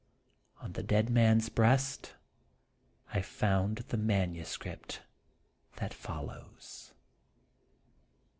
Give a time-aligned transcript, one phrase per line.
[0.61, 2.15] On the dead man's breast
[3.13, 5.03] I found the manuscript
[5.75, 6.95] that follows.